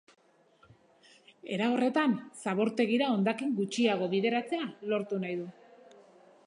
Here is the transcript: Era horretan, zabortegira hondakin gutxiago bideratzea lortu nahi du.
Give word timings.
Era 1.57 1.67
horretan, 1.73 2.15
zabortegira 2.45 3.11
hondakin 3.17 3.55
gutxiago 3.61 4.07
bideratzea 4.15 4.65
lortu 4.95 5.21
nahi 5.27 5.39
du. 5.43 5.51